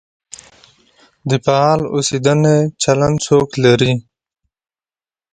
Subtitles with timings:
[1.29, 3.93] د فعال اوسېدنې چلند څوک لري؟